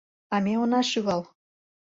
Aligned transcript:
А 0.33 0.35
ме 0.43 0.53
она 0.63 0.79
шӱвал! 0.89 1.21